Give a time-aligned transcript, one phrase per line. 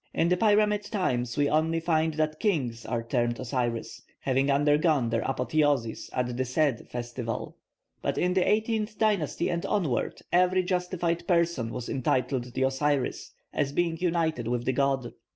[0.15, 5.21] In the pyramid times we only find that kings are termed Osiris, having undergone their
[5.21, 7.55] apotheosis at the sed festival;
[8.01, 13.73] but in the eighteenth dynasty and onward every justified person was entitled the Osiris, as
[13.73, 15.13] being united with the god.